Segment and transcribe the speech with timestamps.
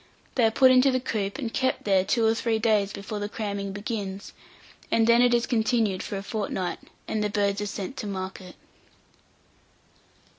[0.33, 3.29] They are put into the coop, and kept there two or three days before the
[3.29, 4.33] cramming begins,
[4.89, 8.55] and then it is continued for a fortnight, and the birds are sent to market.